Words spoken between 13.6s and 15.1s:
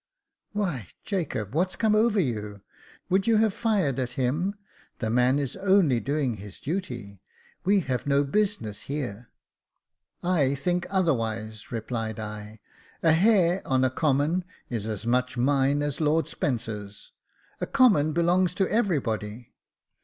on a common is as